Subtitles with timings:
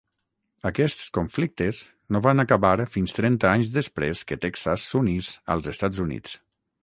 [0.69, 1.81] Aquests conflictes
[2.15, 6.35] no van acabar fins trenta anys després que Texas s'unís als Estats Units.